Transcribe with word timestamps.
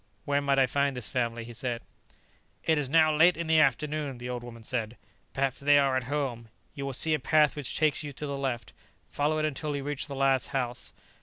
"Where 0.25 0.41
might 0.41 0.57
I 0.57 0.65
find 0.65 0.95
this 0.97 1.09
family?" 1.09 1.43
he 1.43 1.53
said. 1.53 1.83
"It 2.63 2.79
is 2.79 2.89
now 2.89 3.15
late 3.15 3.37
in 3.37 3.45
the 3.45 3.59
afternoon," 3.59 4.17
the 4.17 4.29
old 4.29 4.43
woman 4.43 4.63
said. 4.63 4.97
"Perhaps 5.31 5.59
they 5.59 5.77
are 5.77 5.95
at 5.95 6.05
home. 6.05 6.49
You 6.73 6.87
will 6.87 6.93
see 6.93 7.13
a 7.13 7.19
path 7.19 7.55
which 7.55 7.77
takes 7.77 8.01
you 8.01 8.11
to 8.13 8.25
the 8.25 8.35
left; 8.35 8.73
follow 9.09 9.37
it 9.37 9.45
until 9.45 9.75
you 9.75 9.83
reach 9.83 10.07
the 10.07 10.15
last 10.15 10.47
house. 10.47 10.91